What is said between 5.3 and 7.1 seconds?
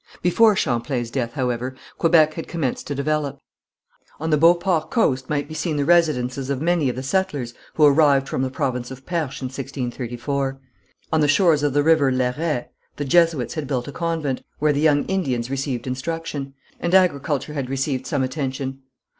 be seen the residences of many of the